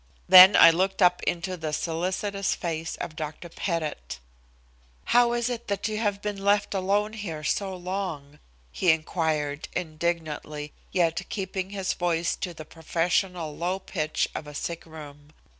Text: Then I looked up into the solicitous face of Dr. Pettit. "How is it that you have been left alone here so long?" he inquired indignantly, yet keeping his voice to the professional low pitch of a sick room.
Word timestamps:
Then 0.27 0.55
I 0.55 0.71
looked 0.71 1.03
up 1.03 1.21
into 1.25 1.55
the 1.55 1.71
solicitous 1.71 2.55
face 2.55 2.95
of 2.95 3.15
Dr. 3.15 3.49
Pettit. 3.49 4.17
"How 5.05 5.33
is 5.33 5.47
it 5.47 5.67
that 5.67 5.87
you 5.87 5.99
have 5.99 6.23
been 6.23 6.43
left 6.43 6.73
alone 6.73 7.13
here 7.13 7.43
so 7.43 7.75
long?" 7.77 8.39
he 8.71 8.89
inquired 8.89 9.67
indignantly, 9.73 10.73
yet 10.91 11.29
keeping 11.29 11.69
his 11.69 11.93
voice 11.93 12.35
to 12.37 12.51
the 12.51 12.65
professional 12.65 13.55
low 13.55 13.77
pitch 13.77 14.27
of 14.33 14.47
a 14.47 14.55
sick 14.55 14.87
room. 14.87 15.33